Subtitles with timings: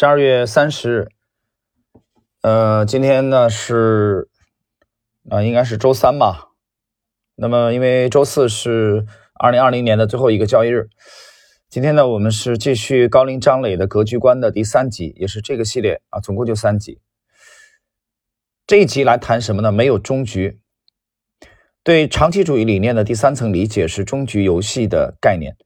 [0.00, 1.08] 十二月三十日，
[2.40, 4.30] 呃，今天呢是
[5.28, 6.52] 啊，应该是周三吧。
[7.34, 10.88] 那么，因为周四是二零二零年的最后一个交易日，
[11.68, 17.02] 今天呢，我们是继续高林张磊的格局观的第三集，也是这个系列啊，总共就三集。
[18.66, 19.70] 这一集来谈什么呢？
[19.70, 20.62] 没有终局。
[21.84, 25.58] 对长期主义理念的第三层理解是终局游戏的概念。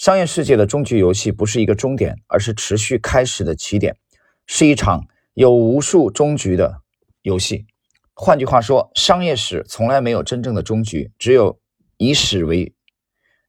[0.00, 3.98] 商业世界的终局游戏不是一个终点，而是持续开始的起点，
[4.46, 6.80] 是一场有无数终局的
[7.20, 7.66] 游戏。
[8.14, 11.60] 换句话说，商业史从来没有真正的终局，只有
[11.98, 12.74] 以史为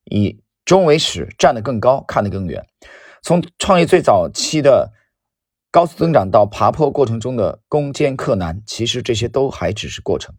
[0.03, 2.67] 以终为始，站得更高，看得更远。
[3.23, 4.91] 从创业最早期的
[5.71, 10.35] 高速增长到爬坡过程中的攻坚克难，其实这些都还只是过程。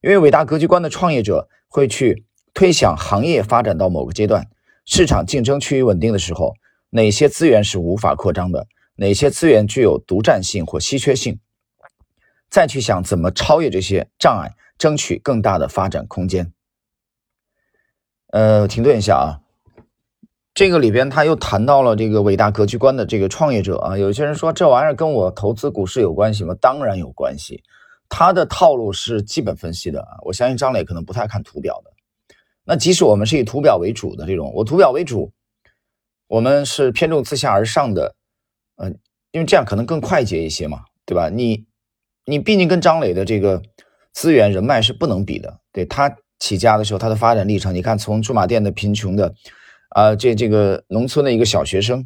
[0.00, 2.24] 因为伟大格局观的创业者会去
[2.54, 4.48] 推想行业发展到某个阶段。
[4.86, 6.54] 市场竞争趋于稳定的时候，
[6.90, 8.66] 哪些资源是无法扩张的？
[8.94, 11.38] 哪些资源具有独占性或稀缺性？
[12.48, 16.52] 再去想怎么超越这些障碍，争取更大的发展空间。
[18.28, 19.42] 呃，停顿一下啊，
[20.54, 26.54] 这个里边他又谈到了这个伟大格局观的这个创业者啊，有些人说这玩意儿跟我投资股市有关系吗？
[26.60, 27.62] 当然有关系，
[28.08, 31.90] 他的套路是基本分析的啊，我相信张磊可能不太看图表的。
[32.66, 35.32] 那即使我们是以图表为主的这种，我图表为主，
[36.26, 38.16] 我们是偏重自下而上的，
[38.76, 38.98] 嗯，
[39.30, 41.28] 因为这样可能更快捷一些嘛，对吧？
[41.28, 41.64] 你
[42.24, 43.62] 你毕竟跟张磊的这个
[44.12, 49.32] 资源人脉是不能比的，对他起家的时候他的发展历程，你看从驻马店的贫穷的
[49.90, 52.04] 啊，这这个农村的一个小学生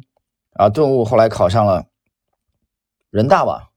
[0.53, 1.87] 啊，顿悟后来考上了
[3.09, 3.71] 人大吧，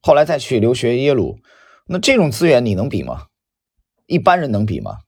[0.00, 1.38] 后来再去留学耶鲁，
[1.86, 3.26] 那这种资源你能比吗？
[4.06, 4.98] 一般人能比吗？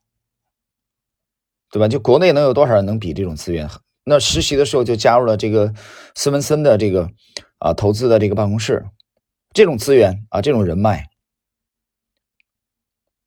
[1.75, 1.89] 对吧？
[1.89, 3.69] 就国内能有多少人能比这种资源？
[4.05, 5.75] 那实习的时候就加入了这个
[6.15, 7.11] 斯文森的这个
[7.59, 8.85] 啊投资的这个办公室，
[9.53, 11.09] 这种资源啊，这种人脉，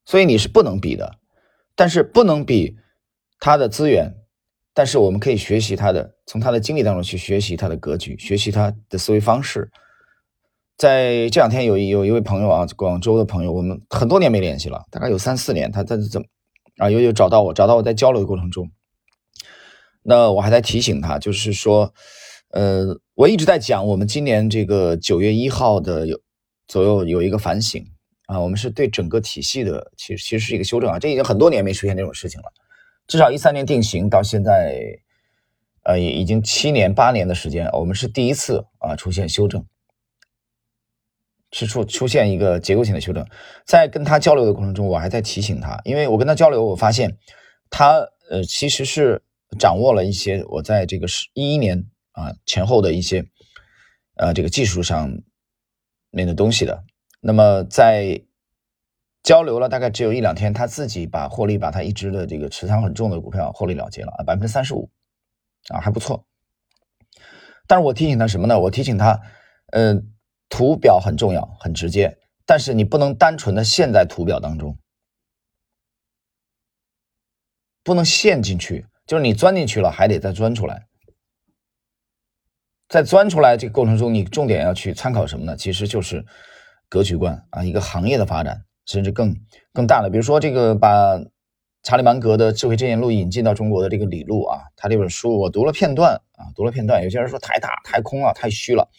[0.06, 1.16] 所以你是不能比的。
[1.76, 2.78] 但是不能比
[3.38, 4.16] 他的资源，
[4.74, 9.70] 但是我们可以学习他的，从他的经历当中去学习他的格局，学习他的思维方式。
[10.78, 16.28] 在这两天有有一位朋友啊，广州的朋友，我们很多年没联系了，大概有三四年，他他怎么？
[16.78, 18.70] 啊，有有找到我，找到我在交流的过程中，
[20.04, 21.94] 那我还在提醒他，就是说，
[22.52, 26.20] 呃，我一直在讲，我们今年这个九月一号的有
[26.68, 27.84] 左右有一个反省
[28.28, 32.54] 啊，我们是对整个体系的，其实其实是一个修正啊，这已经很多年没出现这种事情了，
[33.08, 34.80] 至少一三年定型到现在，
[35.84, 39.66] 呃，已经七年八年的时间，我们是第一次啊出现修正。
[41.58, 43.26] 是出出现一个结构性的修正，
[43.66, 47.18] 在跟他交流的过程中，我还在提醒他，因为我跟他交流，我发现
[47.72, 47.98] 他
[48.30, 49.24] 呃其实是
[49.58, 53.26] 掌握了一些我在这个是一一年啊前后的一些
[54.18, 55.12] 呃这个技术上
[56.12, 56.84] 面的东西的。
[57.22, 58.22] 那么在
[59.24, 64.92] 交流了大概只有一两天，他自己把获利把他一支的这个持仓很重的股票获利了结了啊百分之三十五
[65.70, 66.24] 啊还不错。
[67.66, 68.60] 但是我提醒他什么呢？
[68.60, 69.20] 我提醒他，
[69.72, 70.14] 嗯。
[70.50, 74.78] 图表很重要，很直接，但是你不能单纯的陷在图表当中，
[77.84, 80.88] 不能陷进去，就是你钻进去了，还得再钻出来。
[82.88, 85.58] 在钻出来这个过程中，你重点要去参考什么呢？
[85.58, 86.26] 其实就是
[86.88, 89.36] 格局观啊，一个行业的发展，甚至更
[89.74, 91.20] 更大的，比如说这个把
[91.84, 98.90] 查理芒格的《智慧箴言录》引进到中国的这个李路啊，他这本书我读了片段啊，读了片段，有些人说太大、太空了、太虚了。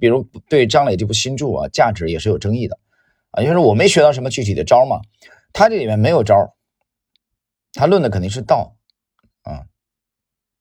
[0.00, 2.78] 比如对张磊这部新著啊，价值也是有争议的，
[3.30, 5.00] 啊，因为我没学到什么具体的招嘛，
[5.52, 6.54] 他这里面没有招，
[7.72, 8.76] 他论的肯定是道，
[9.42, 9.66] 啊，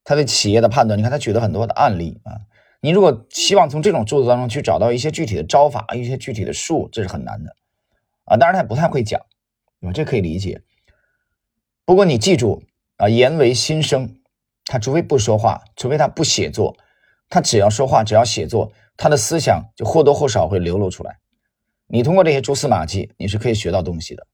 [0.03, 2.41] 他对企业的判断，你看他举了很多的案例啊，
[2.81, 7.55] 你如果希望从这种著作当中去找到一些具体的招法，一些具体的术，这是很难的，
[8.25, 9.21] 啊，当然他也不太会讲，
[9.81, 10.61] 啊，这可以理解，
[11.85, 12.63] 不过你记住
[12.97, 14.15] 啊，言为心声，
[14.65, 16.77] 他除非不说话，除非他不写作，
[17.29, 18.71] 他只要说话，只要写作。
[18.97, 21.19] 他的思想就或多或少会流露出来，
[21.87, 24.25] 你通过这些蛛丝马迹，你是可以学到东西的，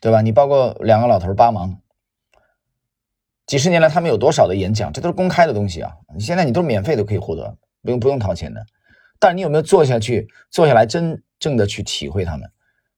[0.00, 0.22] 对吧？
[0.22, 1.80] 你包括两个老头帮忙，
[3.46, 5.92] 几十年来他们有多少的演讲，这都是公开的东西啊！
[6.14, 8.64] 你现在你都是免费都可以获得，不用不用掏钱的。
[9.18, 12.50] 但是你有没有坐下去，坐下来真正的去体会他们，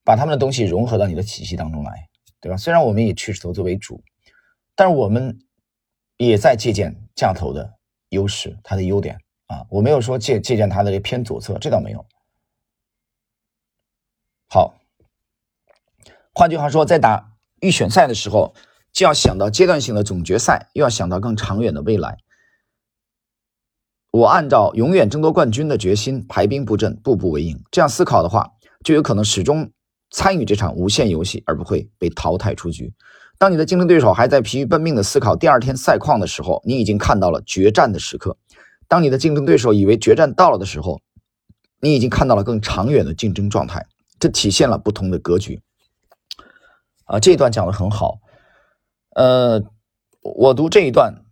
[0.03, 2.07] 把他们的东西融合到你的体系当中来，
[2.39, 2.57] 对吧？
[2.57, 4.03] 虽然我们以趋势投资为主，
[4.75, 5.39] 但是我们
[6.17, 7.73] 也在借鉴价投的。
[8.11, 12.05] 优势，它的优点啊，我没有说借借鉴它的这偏左侧，这倒没有。
[14.47, 14.75] 好，
[16.33, 18.53] 换句话说，在打预选赛的时候，
[18.91, 22.17] 既要想到阶段性的总决赛，又要想到更长远的未来。
[24.11, 27.63] 我按照永远争夺冠军的决心排兵布阵，步步为营。
[27.71, 28.51] 这样思考的话，
[28.83, 29.71] 就有可能始终
[30.09, 32.93] 参与这场无限游戏，而不会被淘汰出局。
[33.41, 38.37] 当你的竞争对手还在疲于奔命的思考第二天赛况的时候，你已经看到了决战的时刻；
[38.87, 41.01] 当你的竞争对手以为决战到了的时候，
[41.79, 43.87] 你已经看到了更长远的竞争状态。
[44.19, 45.59] 这体现了不同的格局。
[47.05, 48.19] 啊，这一段讲的很好。
[49.15, 49.63] 呃，
[50.21, 51.25] 我读这一段。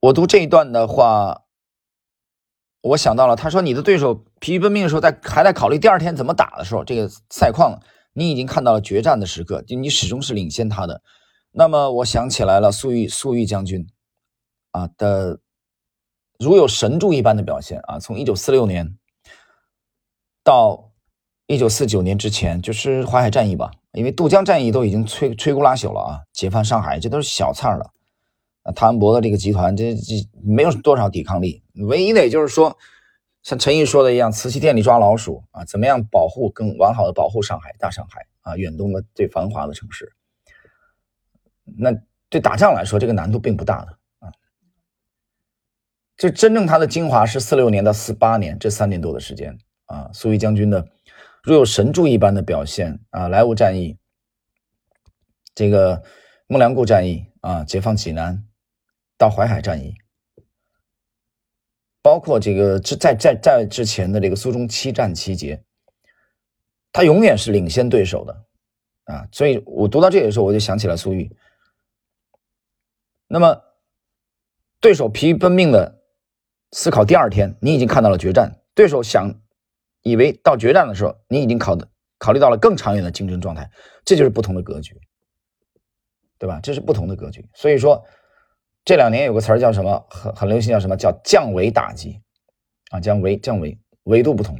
[0.00, 1.44] 我读这一段的话，
[2.82, 7.80] 我想到了，他说你的对手疲于奔命的时候，在还在考虑第二天怎么打的时候，这个赛况
[8.12, 11.02] 你已经看到了决战的时刻，就你始终是领先他的。
[11.52, 13.86] 那么我想起来了，粟裕粟裕将军
[14.72, 15.40] 啊的
[16.38, 18.98] 如有神助一般的表现啊，从一九四六年
[20.44, 20.92] 到
[21.46, 27.90] 一九四九年之前，就是淮海战役吧，因为渡江战役都已经摧摧枯拉朽了啊，解放上海这都是小菜了
[28.64, 28.72] 啊。
[28.72, 32.76] 汤恩伯的这个集团，这这没有多少抵抗力，唯一的也就是说，
[33.46, 40.12] 像陈毅说的一样，瓷器店里抓老鼠啊，怎么样保护更完好的保护上海大上海啊，远东的最繁华的城市。
[41.64, 41.92] 那
[42.28, 44.32] 对打仗来说，这个难度并不大的啊。
[46.16, 50.88] 就真正它的精华是四六年到四八年这三年多的时间啊，粟裕将军的
[51.44, 53.96] 如有神助一般的表现啊，莱芜战役，
[55.54, 56.02] 这个
[56.48, 58.44] 孟良崮战役啊，解放济南。
[59.16, 59.94] 到淮海战役，
[62.06, 65.60] 包括这个之在在在之前的这个苏中七战七捷，
[66.92, 68.32] 他永远是领先对手的
[69.12, 69.26] 啊！
[69.32, 71.36] 所以我读到这里的时候，我就想起了苏裕。
[73.26, 73.60] 那么，
[74.78, 76.00] 对手疲于奔命的
[76.70, 79.40] 思考，第二天你已经看到了决战；对手想
[80.02, 81.88] 以为到决战的时候，你已经考的
[82.18, 83.68] 考虑到了更长远的竞争状态，
[84.04, 84.96] 这就是不同的格局，
[86.38, 86.60] 对吧？
[86.62, 87.44] 这是不同的格局。
[87.52, 88.00] 所以说。
[88.86, 90.06] 这两年有个词儿叫什么？
[90.08, 92.20] 很很流行，叫什么叫降维打击
[92.90, 93.00] 啊？
[93.00, 94.56] 降维降维，维度不同。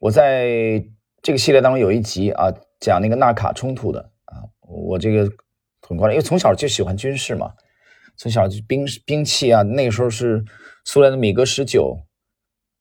[0.00, 0.84] 我在
[1.22, 5.30] 这个系列当中有一集啊，讲那个纳卡冲突的啊，我这个
[5.80, 7.54] 很关注，因为从小就喜欢军事嘛，
[8.16, 10.44] 从小就兵兵器啊，那个时候是
[10.84, 12.00] 苏联的米格十九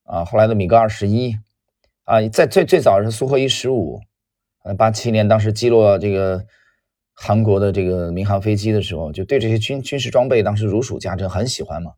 [0.06, 1.38] 啊，后来的米格二十一
[2.06, 4.02] 啊，在最最早是苏霍伊十五，
[4.64, 6.44] 呃，八七年当时击落这个。
[7.14, 11.94] 韩国的这个民航飞机的时候，就对这些军军事装备当时如数家珍，很喜欢嘛。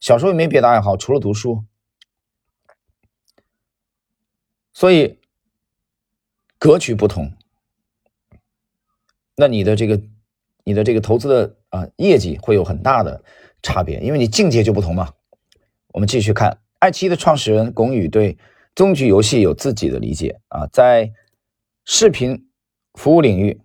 [0.00, 1.64] 小时候也没别的爱好，除了读书，
[4.72, 5.18] 所以
[6.58, 7.32] 格局不同，
[9.36, 10.02] 那你的这个
[10.64, 13.22] 你的这个投资的啊业绩会有很大的
[13.62, 15.12] 差别，因为你境界就不同嘛。
[15.94, 18.36] 我们继续看，爱奇艺的创始人龚宇对
[18.74, 21.12] 终局游戏有自己的理解啊，在
[21.84, 22.48] 视频
[22.94, 23.60] 服务领域。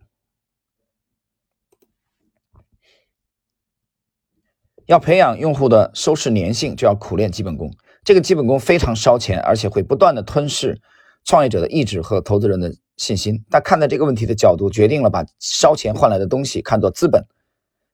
[4.91, 7.71] 要培养用户的收视粘性，就要苦练基本功。
[8.03, 10.81] 这个基本功非常烧钱，而且会不断的吞噬
[11.23, 13.41] 创业者的意志和投资人的信心。
[13.49, 17.25] 他看待这个问题的角度，决定了把烧钱换来的东西看作资本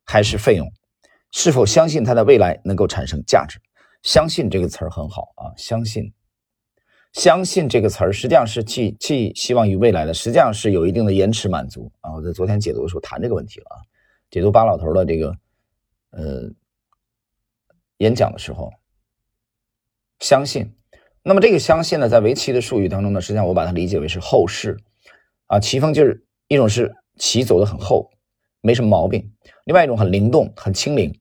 [0.05, 0.67] 还是费用，
[1.31, 3.59] 是否相信它的未来能够产生价值。
[4.01, 6.11] 相信这个词儿很好啊，相信，
[7.13, 12.15] 相信这个词儿实际上是寄寄希望于未来的，实际上是有一定的延迟满足啊。
[12.15, 13.77] 我在昨天解读的时候谈这个问题了啊，
[14.31, 15.35] 解读巴老头的这个，
[16.09, 16.49] 呃。
[17.97, 18.71] 演讲的时候，
[20.19, 20.71] 相信，
[21.23, 24.77] 那么这个相信呢，在围棋的术语当中呢，实际上我把它理解为是后势
[25.47, 28.11] 啊，棋风就是一种是棋走的很厚，
[28.61, 29.21] 没什么毛病；
[29.65, 31.19] 另外一种很灵动、很轻灵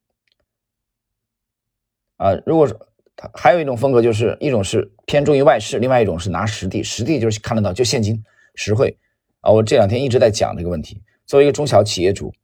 [2.16, 2.35] 啊。
[2.45, 2.88] 如果说
[3.33, 8.23] 还有一种风格，就是一种是偏重于外势，另外一种是拿实地，实地就是看得到，就现金
[8.54, 8.99] 实惠
[9.40, 9.50] 啊。
[9.50, 12.35] 我这两天一直在讲这个问题，作为一个中小企业主。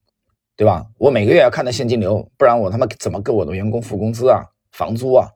[0.56, 0.86] 对吧？
[0.98, 5.28] 我每个月要看到现金流，不然我他妈怎么给我的员工付工资啊、房租啊？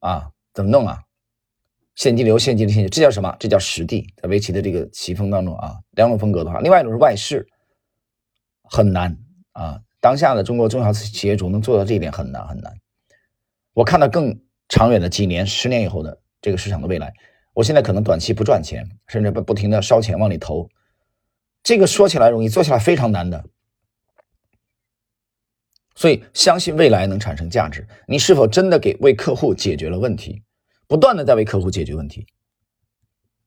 [0.00, 1.02] 啊，怎么弄啊？
[1.94, 3.34] 现金流、现金流、现金，这叫什么？
[3.38, 4.12] 这叫实地。
[4.20, 7.46] 在围棋的这个棋风当中啊，两种风格的话，另外一种是外事，
[8.64, 9.16] 很难
[9.52, 9.80] 啊。
[10.00, 12.74] 当下的中国中小企业主能做到这一点很难很难。
[13.72, 17.14] 我看到更长远的几年、十年以后的这个市场的未来，
[17.54, 20.68] 我现在可能短期不赚钱，甚至不不停的烧钱往里投，
[21.62, 23.44] 这个说起来容易，做起来非常难的。
[25.94, 27.86] 所以，相信未来能产生价值。
[28.08, 30.42] 你是否真的给为客户解决了问题？
[30.86, 32.26] 不断的在为客户解决问题，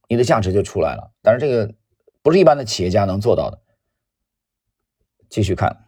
[0.08, 1.12] 你的价值就出来了。
[1.22, 1.74] 但是这个
[2.22, 3.60] 不是一般的企业家能做到的。
[5.30, 5.86] 继续看，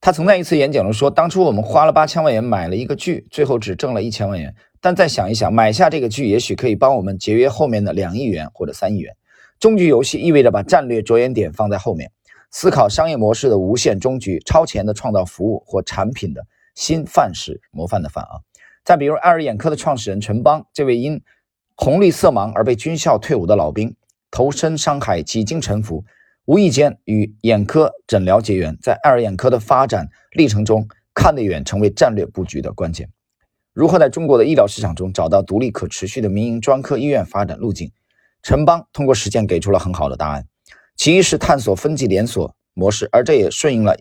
[0.00, 4.54] 他曾在一次演讲中说：“当初我们花了八千万元买了一个剧，最后只挣了一千万元。
[4.80, 9.16] 但再想一想，买下这个剧，也许可以帮我们节约后面的两亿元或者三亿元。
[9.58, 12.12] 终局游戏意味着把战略着眼点放在后面，
[12.50, 18.40] 思考商业模式的无限终局，超前的创造服务或产品的新范式，模范的范啊。
[18.84, 21.20] 再比如爱尔眼科的创始人陈邦，这位因
[21.76, 23.94] 红绿色盲而被军校退伍的老兵，
[24.30, 26.04] 投身商海，几经沉浮，
[26.46, 33.10] 无意间与眼科诊疗结缘，在爱尔眼科的发展历程中，看得远成为战略布局的关键。
[33.74, 37.92] 如何在中国的医疗市场中找到独立可持续的民营专科医院发展路径？
[38.42, 40.46] 陈邦通过实践给出了很好的答案。
[40.98, 43.96] 其一是探索分级连锁模式，而这也顺应了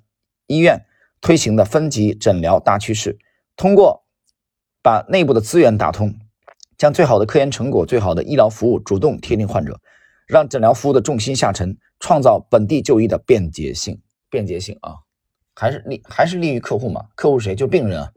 [0.47, 0.85] 医院
[1.21, 3.17] 推行的分级诊疗大趋势。
[3.55, 4.03] 通过
[4.81, 6.13] 把内部的资源打通，
[6.75, 9.79] 将最好的科研成果、最好的医疗服务主动贴近患者，
[10.27, 14.01] 让诊疗服务的重心下沉，创造本地就医的便捷性。
[14.29, 14.95] 便捷性啊，
[15.55, 17.05] 还是利还是利于客户嘛？
[17.15, 17.55] 客户谁？
[17.55, 18.11] 就病人啊。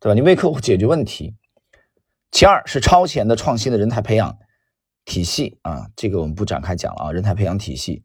[0.00, 0.14] 对吧？
[0.14, 1.36] 你为客户解决问题。
[2.32, 4.36] 其二是超前的创新的人才培养
[5.04, 7.12] 体系啊，这个我们不展开讲了啊。
[7.12, 8.02] 人才培养体系，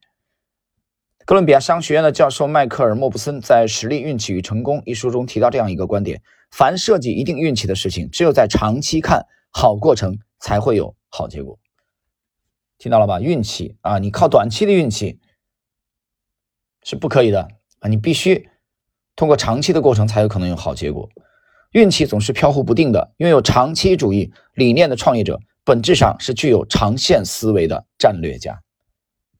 [1.25, 11.59] 哥伦比亚商学院的教授迈克尔·莫布森在《实力、运气与成功》一书中提到这样一个观点：凡涉及一定运气的事情，只有在长期看好过程，才会有好结果。
[12.77, 13.19] 听到了吧？
[13.19, 15.19] 运气啊，你靠短期的运气
[16.83, 17.47] 是不可以的
[17.79, 18.49] 啊，你必须
[19.15, 21.09] 通过长期的过程，才有可能有好结果。
[21.71, 23.13] 运气总是飘忽不定的。
[23.17, 28.63] 拥有长期主义理念的创业者，本质上是具有长线思维的战略家。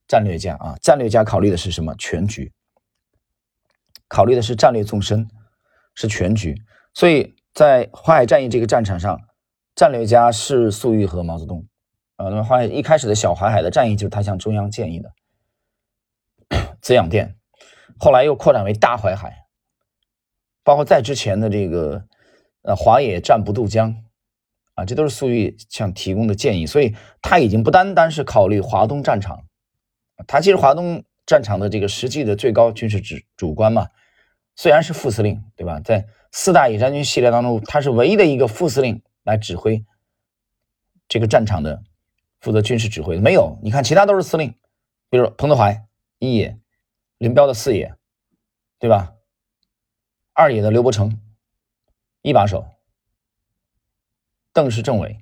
[0.09, 1.95] 战略家啊，战略家考虑的是什么？
[1.97, 2.51] 全局，
[4.09, 5.29] 考虑的是战略纵深，
[5.95, 6.61] 是全局。
[6.93, 9.21] 所以在淮海战役这个战场上，
[9.73, 11.65] 战略家是粟裕和毛泽东。
[12.17, 15.13] 啊，那么淮海一开始的小淮海的战役就是他向中央建议的
[16.81, 17.37] 滋养店，
[17.97, 19.45] 后来又扩展为大淮海，
[20.61, 22.03] 包括在之前的这个。
[22.63, 23.95] 呃，华野战不渡江，
[24.77, 29.43] 啊，这都是粟裕想提供的建议，所以他已经不单单是考虑华东战场，
[30.27, 33.87] 他其实华东战场的这个实际的最高军事主主官嘛，
[34.55, 35.79] 虽然是副司令，对吧？
[35.79, 39.83] 在四大野战军系列当中，他是唯一的一个副司令来指挥
[41.07, 41.81] 这个战场的，
[42.39, 43.17] 负责军事指挥。
[43.17, 44.53] 没有，你看其他都是司令，
[45.09, 45.87] 比如彭德怀
[46.19, 46.55] 一野，
[47.17, 47.95] 林彪的四野，
[48.77, 49.15] 对吧？
[50.33, 51.19] 二野的刘伯承。
[52.23, 52.65] 一把手，
[54.57, 55.19] 邓氏、政委，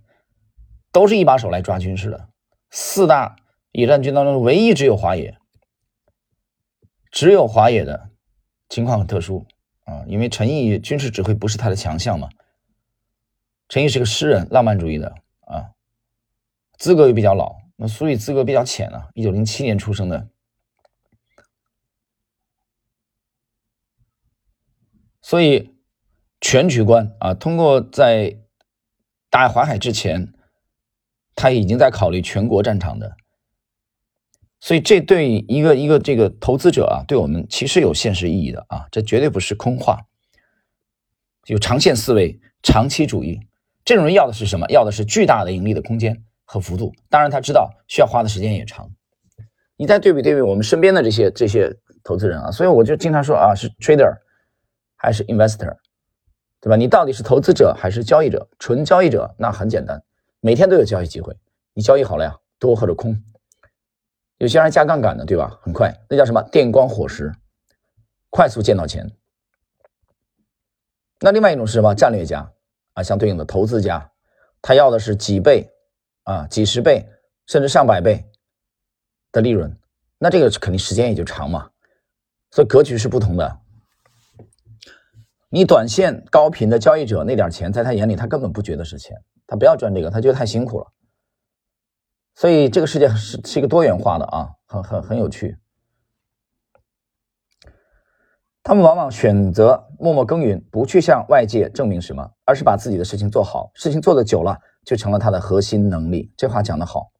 [0.94, 2.30] 都是一把手来抓军事的。
[2.70, 3.36] 四大
[3.74, 5.38] 野战军当中，唯一只有华野，
[7.12, 8.12] 只有华野的
[8.70, 9.46] 情况很特殊
[9.84, 12.30] 啊，因为陈毅军事指挥不是他的强项嘛。
[13.68, 15.72] 陈毅是个诗人，浪漫主义的啊，
[16.77, 20.30] 资格又比较老，那所以资格比较浅啊，一九零七年出生的，
[25.22, 25.75] 所以。
[26.42, 28.38] 全局观啊，通过在
[29.36, 30.32] 打淮海之前，
[31.36, 33.18] 他已经在考虑全国战场的，
[34.62, 40.06] 所以这对一个一个这个投资者啊，对我们其实有现实意义的啊，这绝对不是空话，
[41.48, 43.42] 有长线思维、长期主义，
[43.84, 44.65] 这种人要的是什么？
[44.70, 46.94] 要的是巨大的盈利的空间和幅度。
[47.10, 48.89] 当然，他知道需要花的时间也长。
[49.75, 51.75] 你再对比对比我们身边的这些这些
[52.06, 54.15] 投资人啊，所以我就经常说啊，是 trader
[54.96, 55.75] 还是 investor。
[56.65, 56.75] 对吧？
[56.75, 58.50] 你到底是投资者还是交易者？
[58.57, 60.03] 纯交易者那很简单，
[60.39, 61.38] 每天都有交易机会。
[61.75, 63.24] 你交易好了呀，多或者空。
[64.39, 65.60] 有些人加杠杆的，对吧？
[65.62, 66.41] 很快，那叫什么？
[66.51, 67.31] 电光火石，
[68.31, 69.15] 快速见到钱。
[71.19, 71.93] 那另外一种是什么？
[71.93, 72.51] 战略家
[72.93, 74.12] 啊，相对应的投资家，
[74.60, 75.69] 他要的是几倍
[76.24, 77.07] 啊、几十倍
[77.45, 78.25] 甚至上百倍
[79.31, 79.72] 的利润。
[80.17, 81.69] 那这个肯定时间也就长嘛，
[82.50, 83.60] 所以格局是不同的。
[85.50, 89.16] 你短线高频的交易者那点钱，在他眼里，他根本不觉得是钱，
[89.48, 90.88] 他不要赚这个，他觉得太辛苦了。
[92.34, 95.58] 所以这个世界是是一个多元化的啊，很很很有趣。
[98.62, 103.70] 他们往往选择默默耕耘，不去向外界证明什么，而是把自己的事情做好。
[103.75, 106.34] 事情做的久了，就成了他的核心能力。
[106.36, 107.12] 这话讲得好，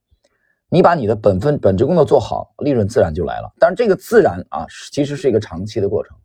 [0.70, 3.54] 你把你的本分本职工作做好，利润自然就来了。
[3.60, 6.18] 但是这个自然啊，其实是一个长期的过程。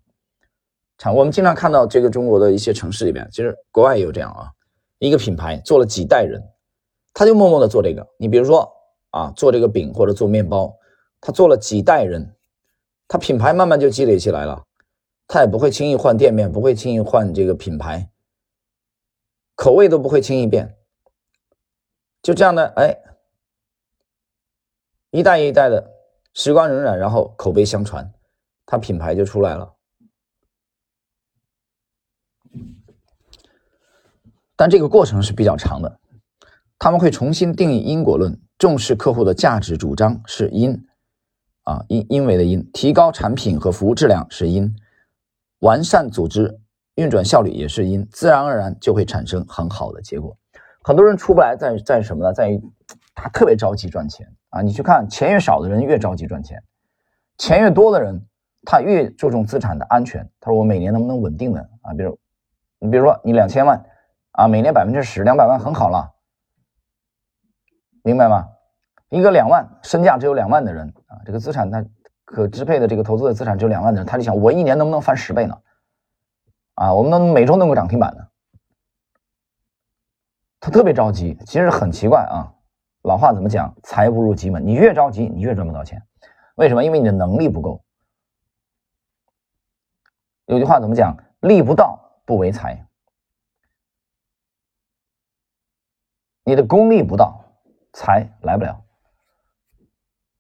[1.09, 4.53] 我们经常看到这个中国的一些城市里边，其实国外也有这样啊，
[4.99, 6.43] 一个品牌做了几代人，
[7.15, 8.07] 他就默默的做这个。
[8.19, 8.71] 你比如说
[9.11, 10.77] 啊，做这个饼或者做面包，
[11.19, 12.37] 他做了几代人，
[13.09, 14.63] 他品牌慢慢就积累起来了，
[15.27, 18.11] 他也不会轻易换店面，不会轻易换这个品牌，
[19.55, 20.77] 口味都不会轻易变，
[22.21, 22.95] 就这样的哎，
[25.13, 25.91] 一代一代的
[26.35, 28.13] 时光荏苒，然后口碑相传，
[28.67, 29.75] 他品牌就出来了。
[34.61, 35.99] 但这个过程是比较长的，
[36.79, 40.85] 他们会重新定义因果论，重视客户的价值主张是因，
[41.63, 44.77] 啊因因为的因，提高产品和服务质量是因，
[45.61, 46.61] 完善组织
[46.97, 50.37] 运转效率也是因，自然而然就会产生很好的结果。
[50.83, 52.31] 很多人出不来，在在什么呢？
[52.35, 52.63] 在于
[53.15, 54.61] 他特别着急赚钱啊！
[54.61, 56.63] 你去看，钱越少的人越着急赚钱，
[57.39, 58.27] 钱越多的人
[58.67, 60.29] 他越注重资产的安全。
[60.39, 61.95] 他说我每年能不能稳定的啊？
[61.95, 62.19] 比如
[62.79, 63.83] 你比如说你两千万
[64.33, 66.15] 啊，每年百分之十，两百万很好了。
[68.03, 68.49] 明白吗？
[69.09, 71.85] 一个两万身价只有两万的人啊，这个资产他
[72.25, 75.61] 可支配的这个投资的资产只有两万的人，他就想我一年能不能翻十倍呢？
[76.75, 78.27] 啊，我们能每周弄个涨停板呢？
[80.61, 82.55] 他特别着急，其实很奇怪啊。
[83.03, 83.75] 老话怎么讲？
[83.83, 86.03] 财不入急门，你越着急，你越赚不到钱。
[86.55, 86.85] 为什么？
[86.85, 87.83] 因为你的能力不够。
[90.47, 91.17] 有句话怎么讲？
[91.41, 92.87] 力不到不为财，
[96.51, 97.45] 你的功力不到。
[97.93, 98.85] 财来不了，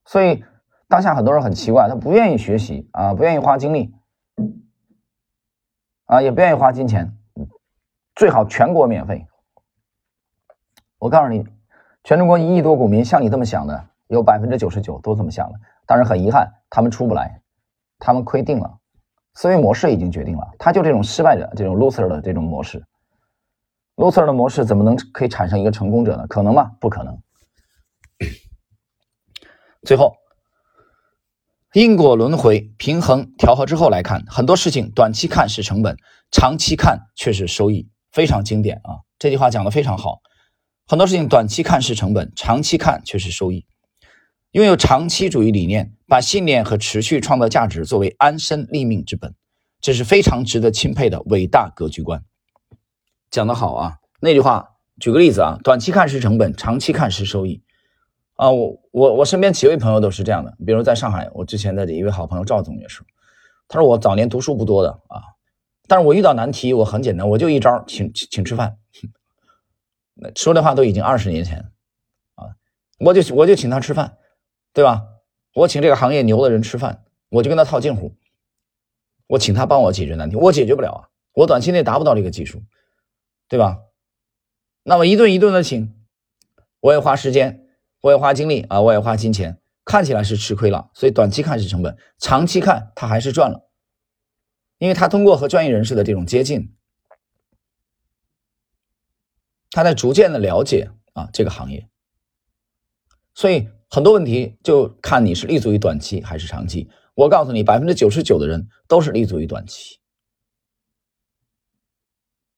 [0.05, 0.45] 所以
[0.88, 3.93] 当下很多人很奇怪，他不愿意学习啊，不愿意花精力
[6.07, 7.17] 啊，也不愿意花金钱，
[8.14, 9.26] 最好全国免费。
[10.99, 11.45] 我告诉你，
[12.05, 15.59] 全中国一亿多股民，像你这么想的，有百分之九十九都这么想的。
[15.87, 17.40] 但是很遗憾，他们出不来，
[17.99, 18.79] 他们亏定了，
[19.35, 22.85] 思维模式已经决定了，他就这种失败者，这种 loser 的这种模式
[24.00, 26.26] ，loser 的模式怎么能可以产生一个成功者呢？
[26.26, 26.73] 可能吗？
[26.80, 27.21] 不可能。
[29.87, 30.16] 最后，
[31.75, 35.97] 因果轮回平衡调和之后来看，很多事情短期看是成本，
[36.30, 39.04] 长期看却是收益，非常经典啊！
[39.19, 40.21] 这句话讲的非常好。
[40.87, 43.66] 很多事情短期看是成本，长期看却是收益。
[44.52, 49.35] 拥有长期主义理念，把信念和持续创造价值作为安身立命之本，
[49.80, 52.25] 这是非常值得钦佩的伟大格局观。
[53.30, 53.99] 讲得好啊！
[54.20, 57.62] 那句话，举个例子啊，短期看是成本，长期看是收益。
[58.34, 63.02] 啊，我我我身边几位朋友都是这样的，比如在上海，我之前的一位好朋友赵总也是，
[63.68, 65.22] 他说我早年读书不多的啊，
[65.87, 68.76] 但是我遇到难题，我很简单，我就一招，请请吃饭。
[70.35, 71.70] 说的话都已经二十年前，
[72.35, 72.57] 啊，
[72.98, 74.16] 我就我就请他吃饭，
[74.74, 75.02] 对吧？
[75.55, 78.14] 我请这个行业牛的人吃饭，我就跟他套近乎，
[79.28, 82.62] 我请他帮我解决难题，我解决不了啊，我短期内达不到这个技术，
[83.50, 83.80] 对吧？
[84.84, 85.94] 那么一顿一顿的请，
[86.80, 87.66] 我也花时间。
[88.02, 93.68] 我也花精力啊，我也花金钱，看起来是吃亏了，所以短期看是成本，长期看他还是赚了，
[94.78, 96.74] 因为他通过和专业人士的这种接近，
[99.70, 101.90] 他在逐渐的了解啊这个行业，
[103.34, 106.88] 所以很多问题就看你是立足于短期还是长期。
[107.14, 109.99] 我告诉你，百分之九十九的人都是立足于短期。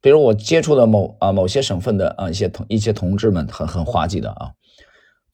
[0.02, 4.52] 比如我接触的某啊某些省份的啊一些同一些同志们，很很滑稽的啊。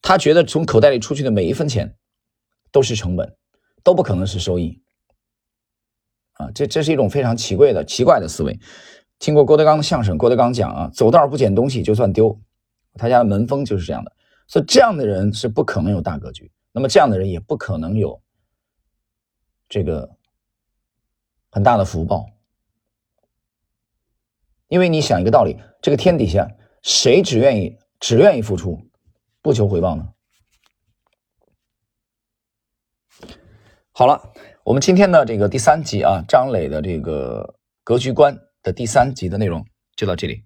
[0.01, 1.97] 他觉得从口袋里出去的每一分钱
[2.71, 3.35] 都是成本，
[3.83, 4.81] 都不可能是收益
[6.33, 6.49] 啊！
[6.55, 8.57] 这这是一种非常奇怪的奇怪的思维。
[9.17, 12.39] 听过郭德纲的相声，郭德纲讲啊，走道不捡东西就算丢。
[12.93, 14.11] 他家的门风就是这样的，
[14.47, 16.49] 所以这样的人是不可能有大格局。
[16.71, 18.21] 那么这样的人也不可能有
[19.67, 20.09] 这个
[21.49, 22.25] 很大的福报，
[24.69, 26.47] 因为你想一个道理：这个天底下
[26.81, 28.79] 谁只愿意只愿意付出？
[29.41, 30.07] 不求回报呢？
[33.91, 34.31] 好了，
[34.63, 40.45] 我们今天的这个第三集啊，张磊的这个格局观的第三集的内容就到这里。